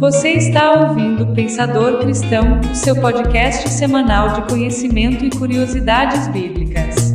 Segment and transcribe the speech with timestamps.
[0.00, 7.12] Você está ouvindo Pensador Cristão, o seu podcast semanal de conhecimento e curiosidades bíblicas.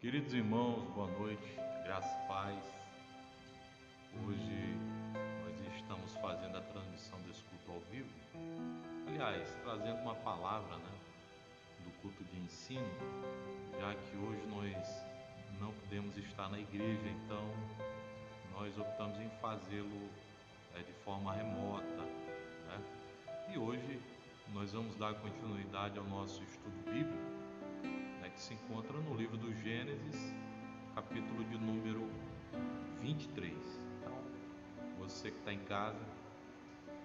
[0.00, 1.46] Queridos irmãos, boa noite,
[1.84, 2.56] graça e paz.
[4.26, 4.76] Hoje
[5.44, 8.08] nós estamos fazendo a transmissão desse culto ao vivo.
[9.06, 10.92] Aliás, trazendo uma palavra né,
[11.84, 12.82] do culto de ensino,
[16.76, 17.42] igreja, então
[18.52, 20.10] nós optamos em fazê-lo
[20.74, 22.02] é, de forma remota.
[22.68, 22.80] Né?
[23.54, 24.00] E hoje
[24.52, 27.16] nós vamos dar continuidade ao nosso estudo bíblico,
[28.20, 30.34] né, que se encontra no livro do Gênesis,
[30.94, 32.08] capítulo de número
[33.00, 33.54] 23.
[33.98, 34.14] Então,
[34.98, 35.98] você que está em casa,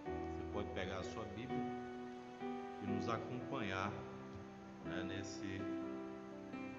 [0.06, 1.60] você pode pegar a sua Bíblia
[2.84, 3.92] e nos acompanhar
[4.86, 5.62] né, nesse,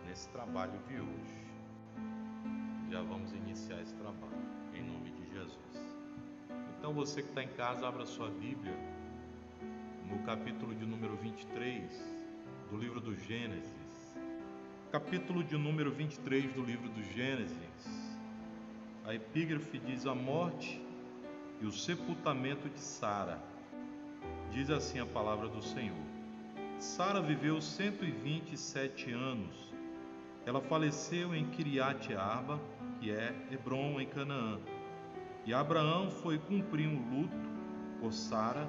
[0.07, 1.42] nesse trabalho de hoje
[2.93, 4.37] já vamos iniciar esse trabalho,
[4.75, 5.97] em nome de Jesus.
[6.77, 8.77] Então, você que está em casa, abra sua Bíblia
[10.11, 11.91] no capítulo de número 23
[12.71, 14.19] do livro do Gênesis.
[14.91, 17.57] Capítulo de número 23 do livro do Gênesis.
[19.07, 20.79] A epígrafe diz: A morte
[21.63, 23.43] e o sepultamento de Sara.
[24.51, 25.97] Diz assim a palavra do Senhor.
[26.79, 29.73] Sara viveu 127 anos.
[30.45, 32.61] Ela faleceu em Kiriat Arba,
[33.03, 34.61] que é Hebron em Canaã.
[35.45, 37.51] E Abraão foi cumprir um luto
[38.01, 38.69] por Sara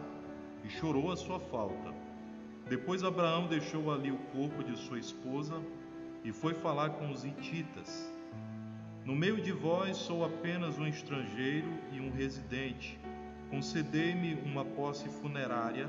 [0.63, 1.93] e chorou a sua falta.
[2.67, 5.61] Depois Abraão deixou ali o corpo de sua esposa
[6.23, 8.11] e foi falar com os hititas.
[9.05, 12.99] No meio de vós sou apenas um estrangeiro e um residente.
[13.51, 15.87] Concedei-me uma posse funerária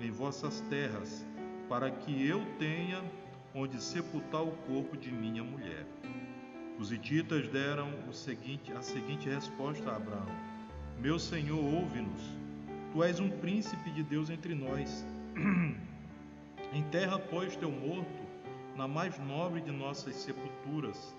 [0.00, 1.26] em vossas terras,
[1.68, 3.04] para que eu tenha
[3.54, 5.84] onde sepultar o corpo de minha mulher.
[6.82, 10.26] Os hititas deram seguinte, a seguinte resposta a Abraão:
[10.98, 12.20] Meu senhor, ouve-nos.
[12.92, 15.06] Tu és um príncipe de Deus entre nós.
[16.74, 18.26] Enterra, pois, teu morto
[18.76, 21.14] na mais nobre de nossas sepulturas.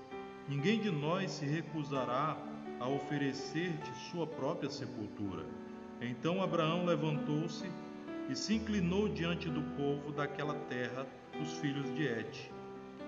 [0.49, 2.35] Ninguém de nós se recusará
[2.77, 5.45] a oferecer-te sua própria sepultura.
[6.01, 7.71] Então Abraão levantou-se
[8.29, 11.07] e se inclinou diante do povo daquela terra,
[11.41, 12.51] os filhos de Et,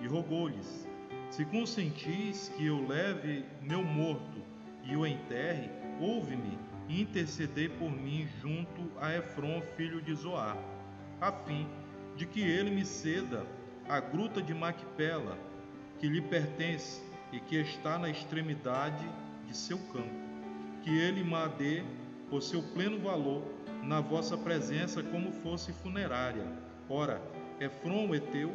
[0.00, 0.95] e rogou-lhes:
[1.36, 4.42] se consentis que eu leve meu morto
[4.82, 5.68] e o enterre,
[6.00, 6.58] ouve-me
[6.88, 10.56] e intercedei por mim junto a Efron, filho de Zoar,
[11.20, 11.68] a fim
[12.16, 13.44] de que ele me ceda
[13.86, 15.36] a gruta de Macpela,
[15.98, 19.06] que lhe pertence e que está na extremidade
[19.46, 20.08] de seu campo,
[20.82, 21.84] que ele me dê
[22.30, 23.42] por seu pleno valor
[23.82, 26.46] na vossa presença como fosse funerária.
[26.88, 27.20] Ora,
[27.60, 28.54] Efron, o Eteu,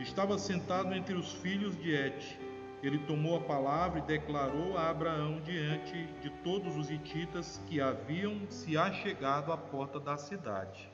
[0.00, 2.38] Estava sentado entre os filhos de Et.
[2.82, 8.40] Ele tomou a palavra e declarou a Abraão diante de todos os hititas que haviam
[8.50, 10.90] se achegado à porta da cidade: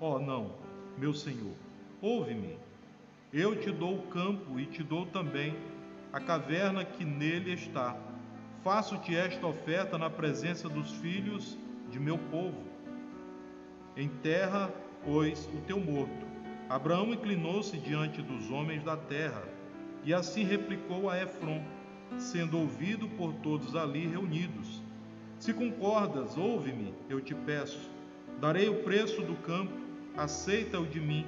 [0.00, 0.56] oh, não,
[0.98, 1.54] meu senhor,
[2.02, 2.58] ouve-me.
[3.32, 5.56] Eu te dou o campo e te dou também
[6.12, 7.96] a caverna que nele está.
[8.64, 11.56] Faço-te esta oferta na presença dos filhos
[11.90, 12.60] de meu povo.
[13.96, 14.70] Enterra,
[15.04, 16.25] pois, o teu morto
[16.68, 19.42] Abraão inclinou-se diante dos homens da terra
[20.04, 21.62] e assim replicou a Efron,
[22.18, 24.82] sendo ouvido por todos ali reunidos:
[25.38, 27.88] Se concordas, ouve-me, eu te peço.
[28.40, 29.72] Darei o preço do campo,
[30.16, 31.24] aceita-o de mim,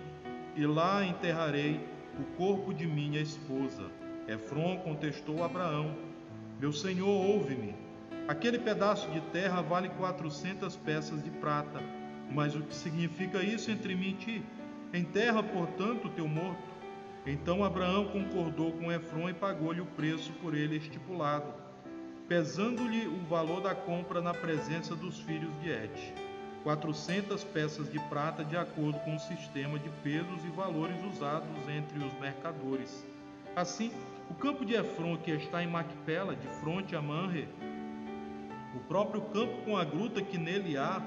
[0.56, 1.80] e lá enterrarei
[2.18, 3.84] o corpo de minha esposa.
[4.26, 5.94] Efron contestou Abraão:
[6.60, 7.76] Meu senhor, ouve-me.
[8.26, 11.80] Aquele pedaço de terra vale quatrocentas peças de prata.
[12.30, 14.42] Mas o que significa isso entre mim e ti?
[14.92, 16.68] Enterra, portanto, o teu morto.
[17.26, 21.52] Então Abraão concordou com Efron e pagou-lhe o preço por ele estipulado,
[22.26, 26.14] pesando-lhe o valor da compra na presença dos filhos de Et.
[26.64, 31.98] Quatrocentas peças de prata de acordo com o sistema de pesos e valores usados entre
[31.98, 33.06] os mercadores.
[33.54, 33.92] Assim,
[34.30, 37.46] o campo de Efron, que está em Macpela, de fronte a Manre,
[38.74, 41.02] o próprio campo com a gruta que nele há,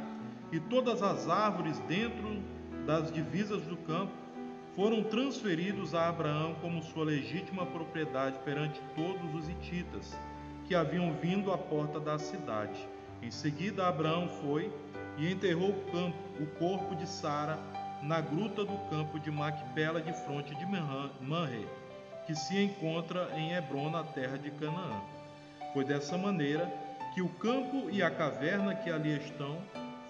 [0.51, 2.41] e todas as árvores dentro
[2.85, 4.11] das divisas do campo
[4.75, 10.17] foram transferidos a Abraão como sua legítima propriedade perante todos os hititas
[10.65, 12.87] que haviam vindo à porta da cidade.
[13.21, 14.71] Em seguida, Abraão foi
[15.17, 17.59] e enterrou o, campo, o corpo de Sara
[18.01, 21.67] na gruta do campo de Macpela, de fronte de Manre,
[22.25, 25.01] que se encontra em Hebron, na terra de Canaã.
[25.73, 26.71] Foi dessa maneira
[27.13, 29.57] que o campo e a caverna que ali estão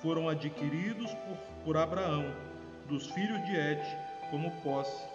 [0.01, 2.50] foram adquiridos por, por Abraão
[2.91, 3.81] dos filhos de Et
[4.29, 5.07] como posse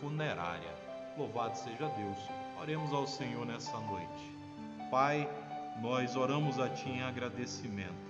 [0.00, 0.72] funerária.
[1.18, 2.18] Louvado seja Deus.
[2.60, 4.32] Oremos ao Senhor nessa noite.
[4.92, 5.28] Pai,
[5.82, 8.06] nós oramos a Ti em agradecimento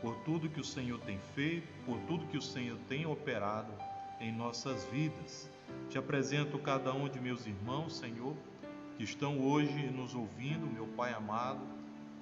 [0.00, 3.70] por tudo que o Senhor tem feito, por tudo que o Senhor tem operado
[4.18, 5.50] em nossas vidas.
[5.90, 8.34] Te apresento cada um de meus irmãos, Senhor,
[8.96, 11.60] que estão hoje nos ouvindo, meu Pai amado,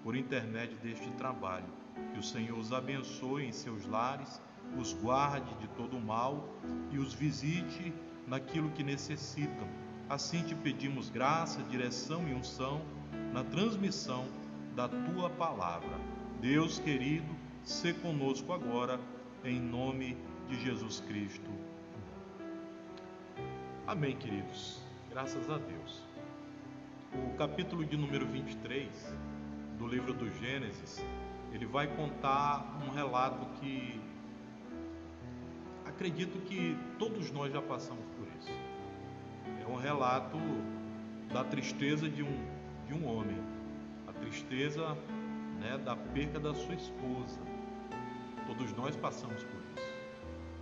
[0.03, 1.67] por intermédio deste trabalho.
[2.13, 4.41] Que o Senhor os abençoe em seus lares,
[4.79, 6.49] os guarde de todo o mal
[6.91, 7.93] e os visite
[8.27, 9.69] naquilo que necessitam.
[10.09, 12.83] Assim te pedimos graça, direção e unção
[13.33, 14.27] na transmissão
[14.75, 15.99] da tua palavra.
[16.41, 18.99] Deus querido, se conosco agora,
[19.45, 20.17] em nome
[20.49, 21.51] de Jesus Cristo.
[23.87, 24.81] Amém, queridos.
[25.11, 26.03] Graças a Deus.
[27.15, 28.89] O capítulo de número 23
[29.79, 31.05] do livro do Gênesis,
[31.53, 34.01] ele vai contar um relato que
[35.87, 38.51] acredito que todos nós já passamos por isso.
[39.65, 40.39] É um relato
[41.33, 42.47] da tristeza de um,
[42.87, 43.39] de um homem,
[44.07, 44.97] a tristeza
[45.61, 47.41] né, da perca da sua esposa.
[48.47, 49.93] Todos nós passamos por isso.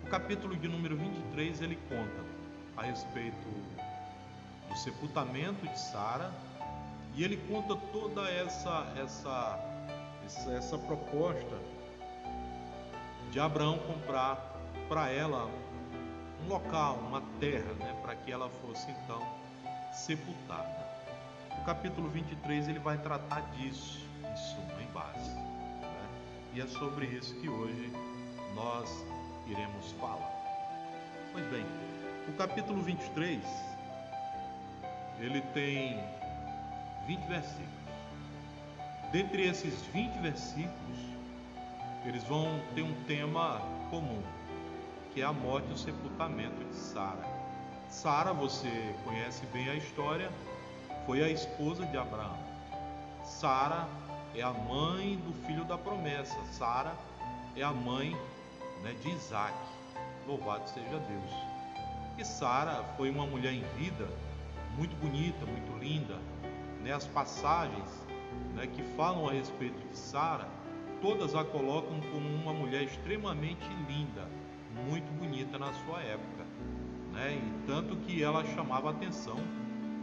[0.04, 2.24] O capítulo de número 23 ele conta
[2.76, 3.48] a respeito
[4.68, 6.32] do sepultamento de Sara
[7.14, 9.70] e ele conta toda essa essa
[10.24, 11.58] essa, essa proposta
[13.30, 14.49] de Abraão comprar
[14.90, 15.48] para ela
[16.44, 19.22] um local, uma terra, né, para que ela fosse então
[19.92, 20.84] sepultada.
[21.60, 25.30] O capítulo 23 ele vai tratar disso, em suma, em base.
[25.30, 26.08] Né?
[26.54, 27.92] E é sobre isso que hoje
[28.56, 28.90] nós
[29.46, 30.28] iremos falar.
[31.30, 31.64] Pois bem,
[32.28, 33.40] o capítulo 23
[35.20, 36.02] ele tem
[37.06, 37.70] 20 versículos.
[39.12, 40.98] Dentre esses 20 versículos,
[42.04, 44.22] eles vão ter um tema comum,
[45.12, 47.28] que é a morte e o sepultamento de Sara.
[47.88, 50.30] Sara, você conhece bem a história,
[51.06, 52.38] foi a esposa de Abraão.
[53.24, 53.88] Sara
[54.34, 56.36] é a mãe do filho da promessa.
[56.52, 56.94] Sara
[57.56, 58.16] é a mãe
[58.82, 59.54] né, de Isaac.
[60.26, 61.32] Louvado seja Deus.
[62.18, 64.08] E Sara foi uma mulher em vida
[64.76, 66.16] muito bonita, muito linda.
[66.82, 66.92] Né?
[66.92, 67.90] As passagens
[68.54, 70.48] né, que falam a respeito de Sara,
[71.02, 74.28] todas a colocam como uma mulher extremamente linda,
[74.86, 76.44] muito bonita na sua época.
[77.12, 77.40] Né?
[77.42, 79.36] E tanto que ela chamava atenção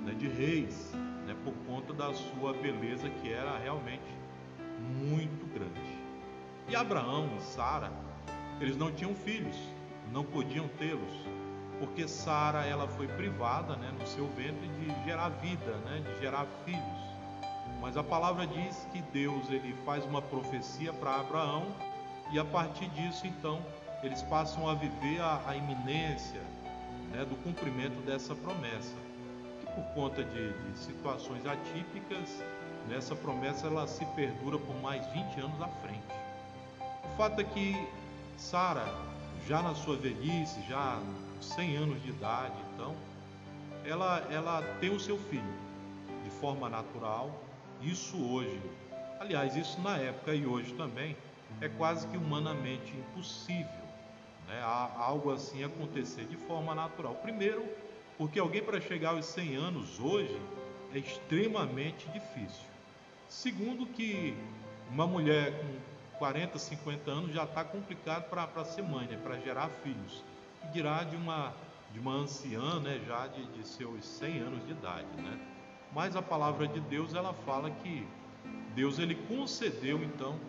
[0.04, 0.92] né, de reis,
[1.26, 4.16] né, por conta da sua beleza que era realmente
[4.80, 5.98] muito grande.
[6.68, 7.92] E Abraão e Sara,
[8.60, 9.56] eles não tinham filhos,
[10.12, 11.14] não podiam tê-los,
[11.80, 16.46] porque Sara ela foi privada, né, no seu ventre de gerar vida, né, de gerar
[16.66, 17.08] filhos.
[17.82, 21.68] Mas a palavra diz que Deus ele faz uma profecia para Abraão
[22.32, 23.62] e a partir disso então
[24.04, 26.42] eles passam a viver a, a iminência
[27.12, 28.96] né, do cumprimento dessa promessa,
[29.60, 32.44] que por conta de, de situações atípicas,
[32.88, 36.04] nessa promessa ela se perdura por mais 20 anos à frente.
[37.04, 37.88] O fato é que
[38.38, 38.86] Sara,
[39.48, 41.00] já na sua velhice, já
[41.42, 42.96] 100 anos de idade, então,
[43.84, 45.68] ela, ela tem o seu filho
[46.24, 47.32] de forma natural.
[47.82, 48.62] Isso hoje,
[49.20, 51.16] aliás, isso na época e hoje também,
[51.62, 53.77] é quase que humanamente impossível
[54.48, 57.16] né, algo assim acontecer de forma natural.
[57.16, 57.66] Primeiro,
[58.18, 60.40] porque alguém para chegar aos 100 anos hoje
[60.94, 62.66] é extremamente difícil.
[63.28, 64.36] Segundo, que
[64.90, 69.70] uma mulher com 40, 50 anos já está complicado para ser mãe, né, para gerar
[69.84, 70.24] filhos.
[70.62, 71.54] Que dirá de uma,
[71.94, 75.08] de uma anciã né, já de, de seus 100 anos de idade.
[75.18, 75.40] Né?
[75.94, 78.08] Mas a palavra de Deus ela fala que
[78.74, 80.40] Deus ele concedeu então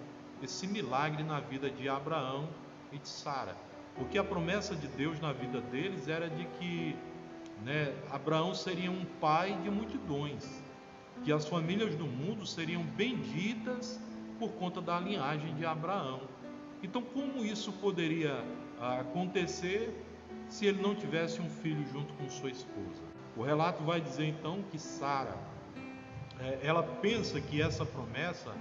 [0.42, 2.48] esse milagre na vida de Abraão
[2.92, 3.56] e de Sara.
[3.98, 6.96] Porque a promessa de Deus na vida deles era de que
[7.64, 10.62] né, Abraão seria um pai de multidões,
[11.24, 14.00] que as famílias do mundo seriam benditas
[14.38, 16.22] por conta da linhagem de Abraão.
[16.82, 18.44] Então, como isso poderia
[18.80, 19.92] ah, acontecer
[20.48, 23.02] se ele não tivesse um filho junto com sua esposa?
[23.36, 25.36] O relato vai dizer então que Sara,
[26.40, 28.54] eh, ela pensa que essa promessa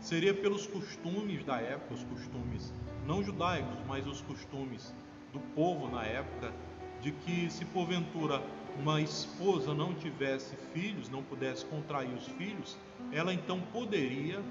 [0.00, 2.72] seria pelos costumes da época, os costumes
[3.06, 4.94] não judaicos, mas os costumes
[5.32, 6.52] do povo na época,
[7.00, 8.42] de que se porventura
[8.78, 12.76] uma esposa não tivesse filhos, não pudesse contrair os filhos,
[13.10, 14.42] ela então poderia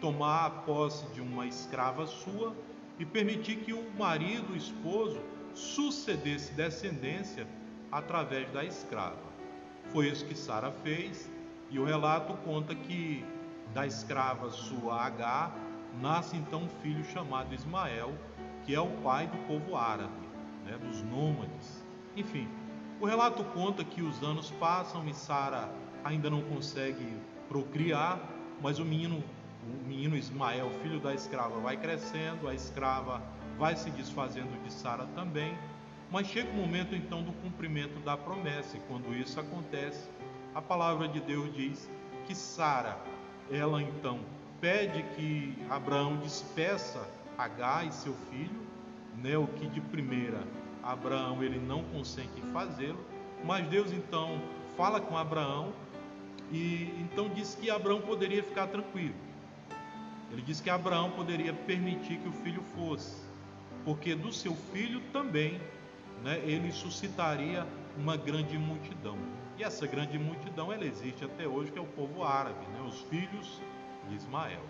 [0.00, 2.54] tomar a posse de uma escrava sua
[2.98, 5.20] e permitir que o marido, o esposo,
[5.54, 7.46] sucedesse descendência
[7.90, 9.34] através da escrava.
[9.90, 11.30] Foi isso que Sara fez,
[11.70, 13.24] e o relato conta que
[13.72, 15.52] da escrava sua H
[16.00, 18.12] nasce então um filho chamado Ismael,
[18.64, 20.12] que é o pai do povo árabe,
[20.64, 21.84] né, dos nômades.
[22.16, 22.48] Enfim,
[23.00, 25.68] o relato conta que os anos passam e Sara
[26.04, 27.16] ainda não consegue
[27.48, 28.20] procriar,
[28.62, 29.22] mas o menino,
[29.62, 33.22] o menino Ismael, filho da escrava, vai crescendo, a escrava
[33.58, 35.56] vai se desfazendo de Sara também.
[36.10, 40.08] Mas chega o momento então do cumprimento da promessa, e quando isso acontece,
[40.54, 41.90] a palavra de Deus diz
[42.26, 42.96] que Sara,
[43.50, 44.20] ela então
[44.60, 47.06] pede que Abraão despeça
[47.36, 48.60] Agar e seu filho,
[49.16, 50.40] né, o que de primeira
[50.84, 53.04] Abraão ele não consente fazê-lo,
[53.42, 54.40] mas Deus então
[54.76, 55.72] fala com Abraão
[56.52, 59.14] e então diz que Abraão poderia ficar tranquilo.
[60.30, 63.16] Ele diz que Abraão poderia permitir que o filho fosse,
[63.84, 65.60] porque do seu filho também
[66.22, 69.16] né, ele suscitaria uma grande multidão.
[69.56, 73.00] E essa grande multidão ela existe até hoje, que é o povo árabe, né, os
[73.02, 73.60] filhos
[74.08, 74.62] de Ismael.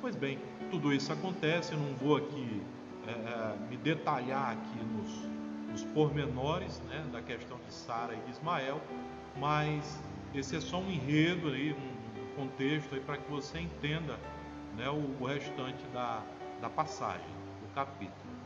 [0.00, 0.38] Pois bem,
[0.70, 2.62] tudo isso acontece, eu não vou aqui
[3.06, 8.30] é, é, me detalhar aqui nos, nos pormenores né, da questão de Sara e de
[8.30, 8.80] Ismael,
[9.36, 10.00] mas
[10.34, 14.18] esse é só um enredo aí, um contexto para que você entenda
[14.76, 16.22] né, o, o restante da,
[16.60, 17.26] da passagem,
[17.62, 18.36] do capítulo.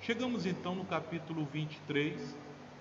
[0.00, 2.36] Chegamos então no capítulo 23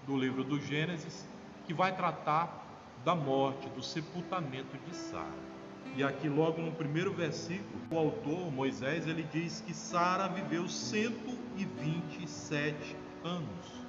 [0.06, 1.28] do livro do Gênesis,
[1.66, 2.66] que vai tratar
[3.06, 5.50] da morte, do sepultamento de Sara.
[5.96, 12.96] E aqui logo no primeiro versículo, o autor Moisés, ele diz que Sara viveu 127
[13.24, 13.80] anos.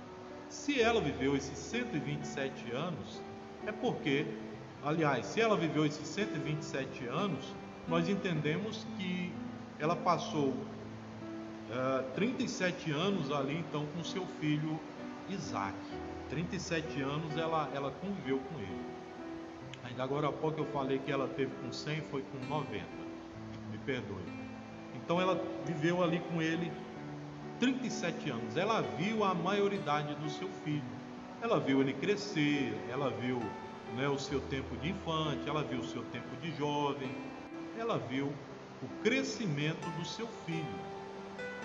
[0.49, 3.23] Se ela viveu esses 127 anos,
[3.66, 4.26] é porque,
[4.82, 7.54] aliás, se ela viveu esses 127 anos,
[7.87, 9.32] nós entendemos que
[9.78, 10.54] ela passou
[12.14, 14.80] 37 é, anos ali então com seu filho
[15.28, 15.76] Isaac.
[16.28, 19.00] 37 anos ela, ela conviveu com ele.
[19.90, 22.85] Ainda agora há pouco eu falei que ela teve com 100, foi com 90.
[23.70, 24.23] Me perdoe.
[24.94, 26.73] Então ela viveu ali com ele
[27.59, 28.56] 37 anos.
[28.56, 31.00] Ela viu a maioridade do seu filho.
[31.42, 33.40] Ela viu ele crescer, ela viu
[33.97, 37.11] né, o seu tempo de infante, ela viu o seu tempo de jovem,
[37.78, 38.32] ela viu
[38.82, 40.64] o crescimento do seu filho.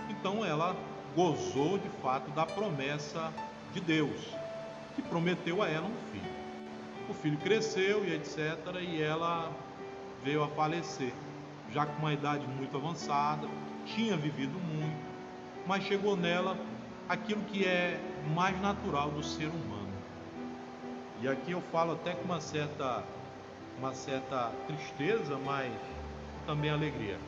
[0.10, 0.76] Então ela
[1.16, 3.32] gozou de fato da promessa
[3.74, 4.34] de Deus,
[4.96, 6.35] que prometeu a ela um filho.
[7.10, 8.58] O filho cresceu e etc.
[8.82, 9.52] E ela
[10.24, 11.14] veio a falecer,
[11.72, 13.48] já com uma idade muito avançada,
[13.86, 14.98] tinha vivido muito,
[15.68, 16.58] mas chegou nela
[17.08, 18.00] aquilo que é
[18.34, 19.94] mais natural do ser humano.
[21.22, 23.04] E aqui eu falo até com uma certa,
[23.78, 25.72] uma certa tristeza, mas
[26.46, 27.20] também alegria.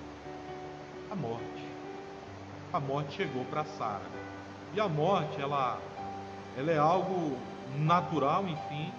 [1.11, 1.77] A morte
[2.71, 4.01] a morte chegou para Sara.
[4.73, 5.79] E a morte, ela,
[6.57, 7.37] ela é algo
[7.77, 8.91] natural, enfim,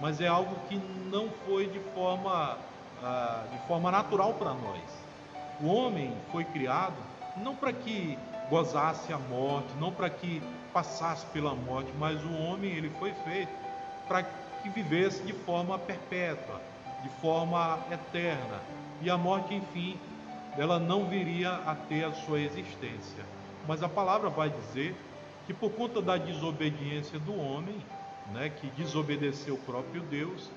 [0.00, 0.76] mas é algo que
[1.10, 2.56] não foi de forma,
[3.02, 4.80] uh, de forma natural para nós.
[5.60, 6.96] O homem foi criado
[7.36, 8.18] não para que
[8.50, 13.52] gozasse a morte, não para que passasse pela morte, mas o homem ele foi feito
[14.08, 16.60] para que vivesse de forma perpétua,
[17.02, 18.60] de forma eterna.
[19.00, 19.98] E a morte, enfim,
[20.56, 23.24] ela não viria a ter a sua existência.
[23.66, 24.94] Mas a palavra vai dizer
[25.46, 27.76] que por conta da desobediência do homem,
[28.32, 30.50] né, que desobedeceu o próprio Deus,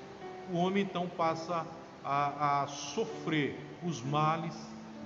[0.52, 1.66] o homem então passa
[2.04, 4.54] a, a sofrer os males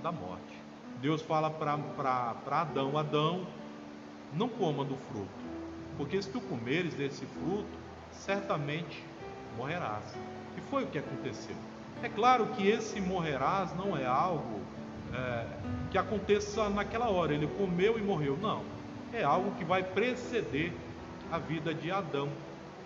[0.03, 0.61] da morte.
[1.01, 3.47] Deus fala para Adão: Adão,
[4.33, 5.29] não coma do fruto,
[5.97, 7.65] porque se tu comeres desse fruto,
[8.11, 9.03] certamente
[9.57, 10.15] morrerás.
[10.57, 11.55] E foi o que aconteceu.
[12.03, 14.61] É claro que esse morrerás não é algo
[15.13, 15.45] é,
[15.89, 18.37] que aconteça naquela hora, ele comeu e morreu.
[18.41, 18.63] Não.
[19.13, 20.71] É algo que vai preceder
[21.31, 22.29] a vida de Adão.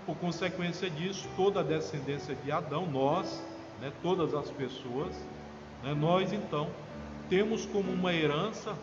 [0.05, 3.43] Por consequência disso, toda a descendência de Adão, nós,
[3.81, 5.15] né, todas as pessoas,
[5.83, 6.69] né, nós então
[7.29, 8.75] temos como uma herança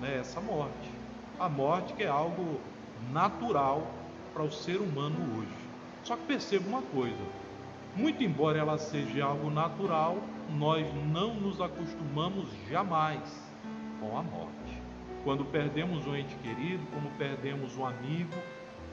[0.00, 0.90] né, essa morte.
[1.38, 2.60] A morte que é algo
[3.12, 3.86] natural
[4.32, 5.64] para o ser humano hoje.
[6.02, 7.22] Só que perceba uma coisa:
[7.96, 10.18] muito embora ela seja algo natural,
[10.50, 13.20] nós não nos acostumamos jamais
[14.00, 14.82] com a morte.
[15.22, 18.34] Quando perdemos um ente querido, como perdemos um amigo,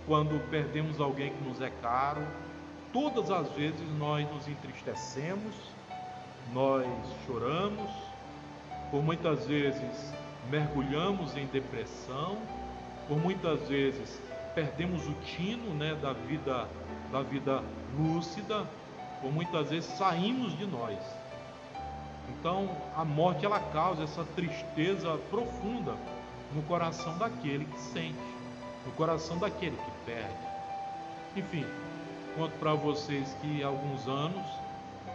[0.05, 2.25] quando perdemos alguém que nos é caro,
[2.91, 5.55] todas as vezes nós nos entristecemos,
[6.53, 6.85] nós
[7.25, 7.91] choramos,
[8.89, 10.13] por muitas vezes
[10.49, 12.37] mergulhamos em depressão,
[13.07, 14.19] por muitas vezes
[14.53, 16.67] perdemos o tino né, da vida
[17.11, 17.61] da vida
[17.97, 18.65] lúcida,
[19.21, 20.97] por muitas vezes saímos de nós.
[22.29, 25.95] Então, a morte ela causa essa tristeza profunda
[26.55, 28.15] no coração daquele que sente,
[28.85, 30.51] no coração daquele que perde.
[31.35, 31.65] Enfim,
[32.35, 34.45] conto para vocês que há alguns anos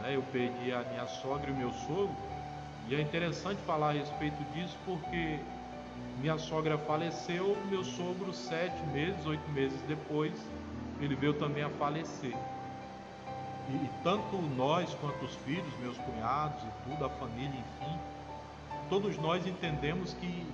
[0.03, 2.17] né, eu perdi a minha sogra e o meu sogro,
[2.89, 5.39] e é interessante falar a respeito disso porque
[6.21, 10.33] minha sogra faleceu, meu sogro, sete meses, oito meses depois,
[11.01, 12.35] ele veio também a falecer.
[13.69, 17.99] E, e tanto nós quanto os filhos, meus cunhados e tudo, a família, enfim,
[18.89, 20.47] todos nós entendemos que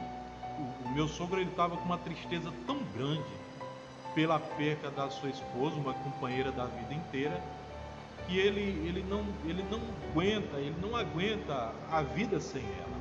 [0.84, 3.42] o, meu sogro ele estava com uma tristeza tão grande
[4.14, 7.42] pela perca da sua esposa, uma companheira da vida inteira,
[8.26, 12.92] que ele, ele, não, ele não aguenta, ele não aguenta a vida sem ela.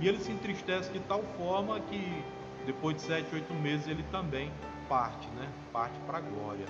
[0.00, 2.22] E ele se entristece de tal forma que
[2.66, 4.50] depois de sete, oito meses ele também
[4.88, 5.48] parte, né?
[5.72, 6.66] Parte para a glória.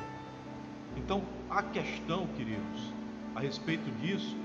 [0.97, 2.93] Então a questão, queridos,
[3.35, 4.37] a respeito disso,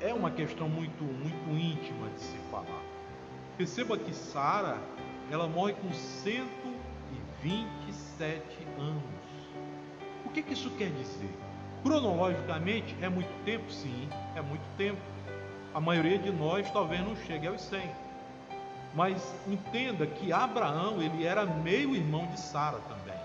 [0.00, 2.82] é uma questão muito, muito íntima de se falar.
[3.56, 4.78] Perceba que Sara,
[5.30, 8.42] ela morre com 127
[8.78, 9.02] anos.
[10.24, 11.30] O que, que isso quer dizer?
[11.82, 13.70] Cronologicamente, é muito tempo?
[13.70, 15.00] Sim, é muito tempo.
[15.74, 17.90] A maioria de nós talvez não chegue aos 100.
[18.94, 23.20] Mas entenda que Abraão, ele era meio irmão de Sara também.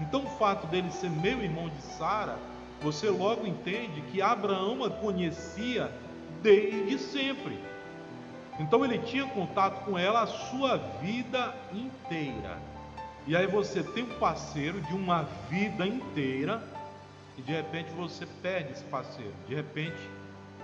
[0.00, 2.38] Então, o fato dele ser meio irmão de Sara,
[2.80, 5.92] você logo entende que Abraão a conhecia
[6.42, 7.58] desde sempre.
[8.58, 12.58] Então ele tinha contato com ela a sua vida inteira.
[13.26, 16.62] E aí você tem um parceiro de uma vida inteira
[17.36, 19.34] e de repente você perde esse parceiro.
[19.46, 19.98] De repente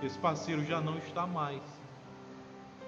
[0.03, 1.61] esse parceiro já não está mais.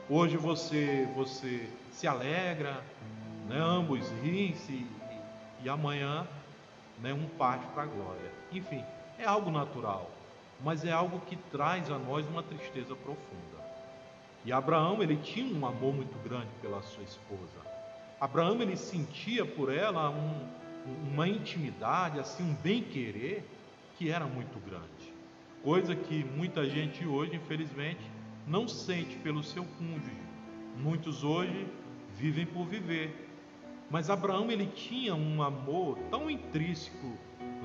[0.09, 2.83] Hoje você você se alegra,
[3.47, 3.57] né?
[3.59, 4.85] ambos riem-se
[5.63, 6.27] e, amanhã
[6.99, 8.31] né, um parte para a glória.
[8.51, 8.83] Enfim,
[9.17, 10.09] é algo natural,
[10.63, 13.56] mas é algo que traz a nós uma tristeza profunda.
[14.47, 17.59] E Abraão, ele tinha um amor muito grande pela sua esposa.
[18.17, 20.47] Abraão, ele sentia por ela um,
[21.11, 23.43] uma intimidade, assim, um bem-querer
[23.97, 25.13] que era muito grande.
[25.61, 27.99] Coisa que muita gente hoje, infelizmente,
[28.47, 30.15] não sente pelo seu cônjuge.
[30.77, 31.67] Muitos hoje
[32.15, 33.29] vivem por viver.
[33.91, 37.17] Mas Abraão, ele tinha um amor tão intrínseco,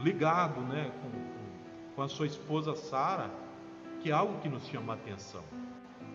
[0.02, 3.30] ligado né, com, com a sua esposa Sara,
[4.00, 5.61] que é algo que nos chama a atenção.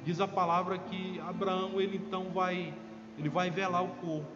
[0.03, 2.73] Diz a palavra que Abraão ele então vai
[3.17, 4.31] ele vai velar o corpo.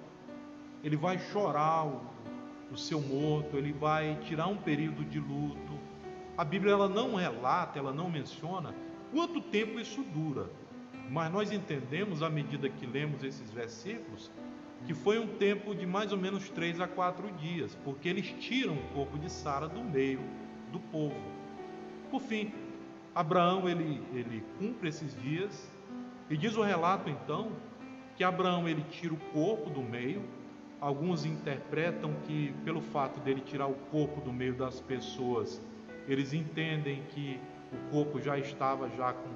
[0.83, 2.01] Ele vai chorar o,
[2.71, 5.79] o seu morto, ele vai tirar um período de luto.
[6.37, 8.73] A Bíblia ela não relata, ela não menciona
[9.11, 10.49] quanto tempo isso dura.
[11.09, 14.31] Mas nós entendemos à medida que lemos esses versículos
[14.85, 18.73] que foi um tempo de mais ou menos três a quatro dias, porque eles tiram
[18.73, 20.21] o corpo de Sara do meio
[20.71, 21.21] do povo.
[22.09, 22.51] Por fim,
[23.13, 25.69] Abraão ele, ele cumpre esses dias
[26.29, 27.51] e diz o relato então
[28.15, 30.23] que Abraão ele tira o corpo do meio.
[30.79, 35.61] Alguns interpretam que pelo fato dele tirar o corpo do meio das pessoas,
[36.07, 37.39] eles entendem que
[37.71, 39.29] o corpo já estava já com,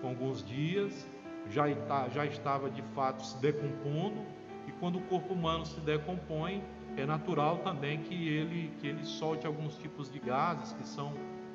[0.00, 1.06] com alguns dias,
[1.50, 1.66] já,
[2.08, 4.24] já estava de fato se decompondo
[4.66, 6.62] e quando o corpo humano se decompõe,
[6.96, 11.12] é natural também que ele que ele solte alguns tipos de gases que são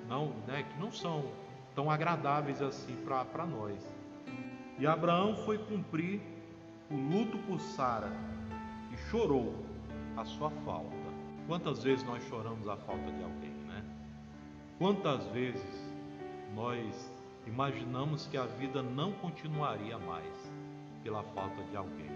[0.07, 1.25] não, né, que não são
[1.75, 3.77] tão agradáveis assim para nós.
[4.77, 6.21] E Abraão foi cumprir
[6.89, 8.11] o luto por Sara
[8.91, 9.53] e chorou
[10.17, 10.89] a sua falta.
[11.47, 13.83] Quantas vezes nós choramos a falta de alguém, né?
[14.77, 15.93] Quantas vezes
[16.55, 17.11] nós
[17.45, 20.51] imaginamos que a vida não continuaria mais
[21.03, 22.11] pela falta de alguém,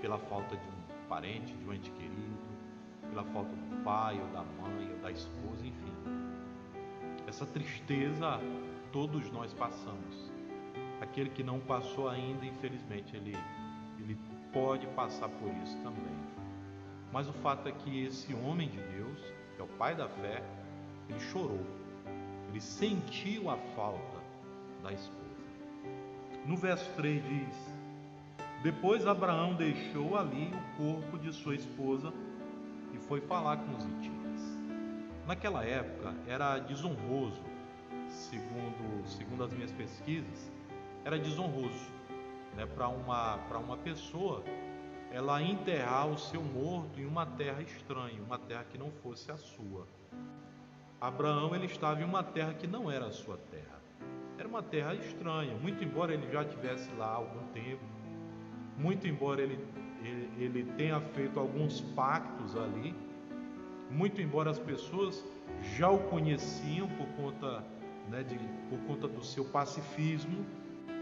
[0.00, 2.36] pela falta de um parente, de um ente querido,
[3.08, 5.92] pela falta do pai ou da mãe ou da esposa, enfim.
[7.26, 8.40] Essa tristeza
[8.96, 10.32] todos nós passamos.
[11.02, 13.36] Aquele que não passou ainda, infelizmente, ele,
[13.98, 14.16] ele
[14.54, 16.16] pode passar por isso também.
[17.12, 19.20] Mas o fato é que esse homem de Deus,
[19.54, 20.42] que é o pai da fé,
[21.10, 21.60] ele chorou.
[22.48, 24.18] Ele sentiu a falta
[24.82, 25.20] da esposa.
[26.46, 27.76] No verso 3 diz:
[28.62, 32.14] Depois Abraão deixou ali o corpo de sua esposa
[32.94, 34.40] e foi falar com os hititas.
[35.26, 37.42] Naquela época era desonroso
[38.16, 40.50] segundo, segundo as minhas pesquisas,
[41.04, 41.92] era desonroso
[42.56, 44.42] né, para uma, uma pessoa
[45.12, 49.36] ela enterrar o seu morto em uma terra estranha, uma terra que não fosse a
[49.36, 49.86] sua.
[51.00, 53.76] Abraão ele estava em uma terra que não era a sua terra.
[54.38, 57.82] Era uma terra estranha, muito embora ele já tivesse lá há algum tempo,
[58.76, 59.58] muito embora ele,
[60.02, 62.94] ele, ele tenha feito alguns pactos ali,
[63.90, 65.24] muito embora as pessoas
[65.76, 67.64] já o conheciam por conta
[68.08, 68.38] né, de,
[68.68, 70.44] por conta do seu pacifismo,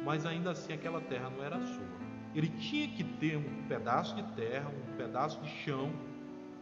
[0.05, 1.95] mas ainda assim aquela terra não era sua.
[2.35, 5.93] Ele tinha que ter um pedaço de terra, um pedaço de chão,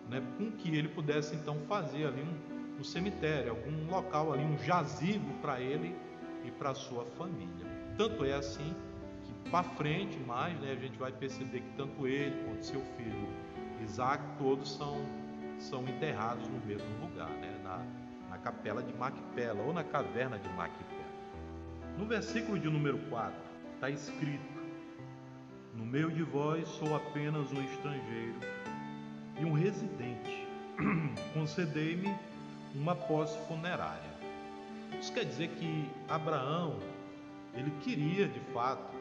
[0.08, 4.58] né, com que ele pudesse então fazer ali um, um cemitério, algum local ali, um
[4.58, 5.96] jazigo para ele
[6.44, 7.66] e para sua família.
[7.96, 8.74] Tanto é assim
[9.22, 13.28] que para frente mais, né, a gente vai perceber que tanto ele quanto seu filho
[13.82, 15.00] Isaac todos são
[15.58, 17.86] são enterrados no mesmo lugar, né, na,
[18.42, 21.02] capela de Maquipela ou na caverna de Maquipela.
[21.98, 23.34] No versículo de número 4
[23.74, 24.62] está escrito:
[25.74, 28.38] No meio de vós sou apenas um estrangeiro
[29.40, 30.46] e um residente.
[31.34, 32.14] Concedei-me
[32.74, 34.12] uma posse funerária.
[34.98, 36.78] Isso quer dizer que Abraão
[37.54, 38.94] ele queria de fato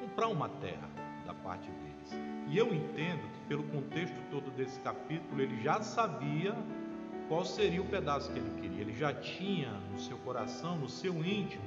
[0.00, 0.88] comprar uma terra
[1.26, 2.24] da parte deles.
[2.48, 6.54] E eu entendo que pelo contexto todo desse capítulo ele já sabia
[7.28, 8.80] qual seria o pedaço que ele queria.
[8.82, 11.62] Ele já tinha no seu coração, no seu íntimo,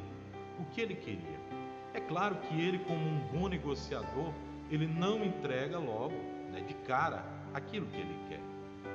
[0.59, 1.37] o que ele queria.
[1.93, 4.31] É claro que ele, como um bom negociador,
[4.69, 6.15] ele não entrega logo,
[6.51, 8.41] né, de cara, aquilo que ele quer.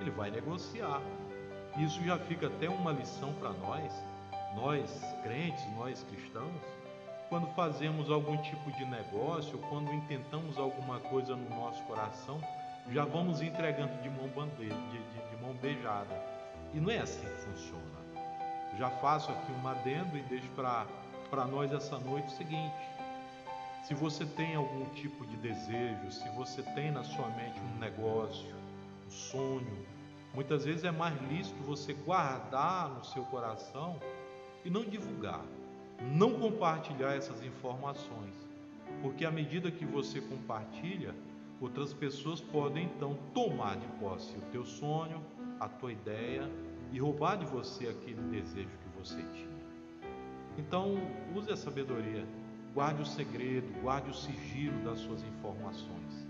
[0.00, 1.00] Ele vai negociar.
[1.78, 3.92] Isso já fica até uma lição para nós,
[4.54, 6.60] nós crentes, nós cristãos,
[7.28, 12.38] quando fazemos algum tipo de negócio, quando intentamos alguma coisa no nosso coração,
[12.90, 16.31] já vamos entregando de mão, bandeja, de, de, de mão beijada.
[16.74, 17.82] E não é assim que funciona.
[18.78, 22.74] Já faço aqui um adendo e deixo para nós essa noite o seguinte:
[23.84, 28.54] se você tem algum tipo de desejo, se você tem na sua mente um negócio,
[29.06, 29.86] um sonho,
[30.34, 34.00] muitas vezes é mais lícito você guardar no seu coração
[34.64, 35.44] e não divulgar
[36.10, 38.34] não compartilhar essas informações,
[39.00, 41.14] porque à medida que você compartilha,
[41.60, 45.22] outras pessoas podem então tomar de posse o teu sonho,
[45.62, 46.50] a tua ideia
[46.90, 49.62] e roubar de você aquele desejo que você tinha.
[50.58, 50.96] Então,
[51.34, 52.26] use a sabedoria,
[52.74, 56.26] guarde o segredo, guarde o sigilo das suas informações,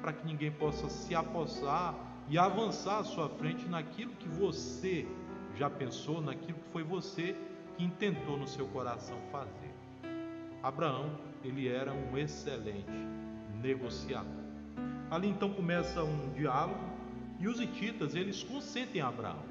[0.00, 1.96] para que ninguém possa se apossar
[2.28, 5.06] e avançar à sua frente naquilo que você
[5.56, 7.34] já pensou, naquilo que foi você
[7.76, 9.74] que intentou no seu coração fazer.
[10.62, 11.10] Abraão,
[11.42, 13.06] ele era um excelente
[13.60, 14.46] negociador.
[15.10, 16.95] Ali então começa um diálogo
[17.38, 19.42] e os hititas, eles consentem a Abraão.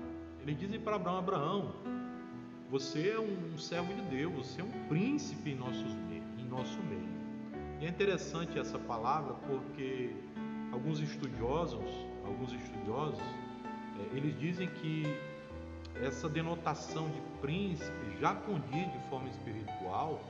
[0.42, 1.76] Eles dizem para Abraão: Abraão,
[2.70, 5.92] você é um servo de Deus, você é um príncipe em, nossos,
[6.38, 7.16] em nosso meio.
[7.80, 10.16] E é interessante essa palavra porque
[10.72, 11.92] alguns estudiosos,
[12.26, 13.20] alguns estudiosos,
[14.00, 15.04] é, eles dizem que
[16.02, 20.22] essa denotação de príncipe já condiz de forma espiritual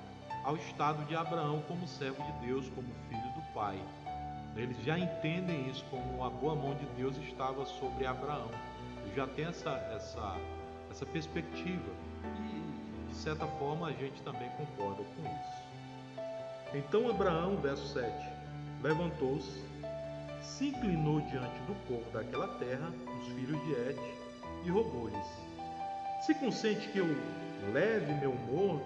[0.43, 3.79] ao estado de Abraão como servo de Deus, como filho do Pai.
[4.55, 8.49] Eles já entendem isso como a boa mão de Deus estava sobre Abraão.
[9.03, 10.37] Eles já tem essa, essa,
[10.89, 11.91] essa perspectiva.
[12.23, 15.65] E, de certa forma, a gente também concorda com isso.
[16.73, 18.11] Então, Abraão, verso 7,
[18.81, 19.63] levantou-se,
[20.41, 23.99] se inclinou diante do povo daquela terra, os filhos de Et,
[24.65, 25.45] e rogou-lhes
[26.25, 27.05] se consente que eu
[27.71, 28.83] leve meu morto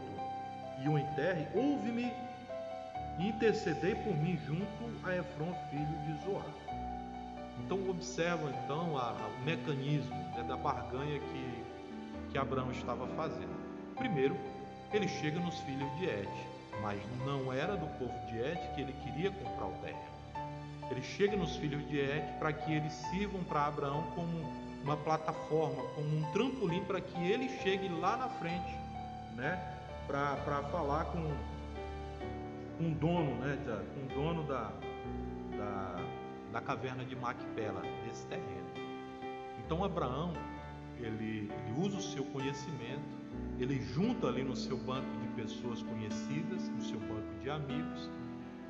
[0.84, 2.12] e o enterre, ouve-me
[3.27, 6.45] intercedei por mim junto a Efron, filho de Zoar.
[7.60, 11.63] Então observa então a, a, o mecanismo né, da barganha que,
[12.32, 13.60] que Abraão estava fazendo.
[13.97, 14.36] Primeiro,
[14.93, 16.29] ele chega nos filhos de Et,
[16.82, 20.10] mas não era do povo de Et que ele queria comprar o terreno.
[20.89, 25.84] Ele chega nos filhos de Et para que eles sirvam para Abraão como uma plataforma,
[25.93, 28.75] como um trampolim para que ele chegue lá na frente,
[29.36, 29.60] né?
[30.08, 31.19] Para falar com,
[32.79, 33.59] com o dono, né?
[33.97, 34.71] O dono da,
[35.57, 35.95] da,
[36.53, 38.69] da caverna de Macpela, desse terreno.
[39.59, 40.33] Então Abraão,
[40.97, 43.03] ele, ele usa o seu conhecimento,
[43.59, 48.09] ele junta ali no seu banco de pessoas conhecidas, no seu banco de amigos,